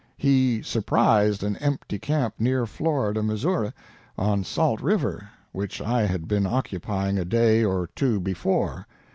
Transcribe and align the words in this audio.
He 0.17 0.63
surprised 0.63 1.43
an 1.43 1.57
empty 1.57 1.99
camp 1.99 2.33
near 2.39 2.65
Florida, 2.65 3.21
Missouri, 3.21 3.71
on 4.17 4.43
Salt 4.43 4.81
River, 4.81 5.29
which 5.51 5.79
I 5.79 6.07
had 6.07 6.27
been 6.27 6.47
occupying 6.47 7.19
a 7.19 7.23
day 7.23 7.63
or 7.63 7.85
two 7.95 8.19
before. 8.19 8.87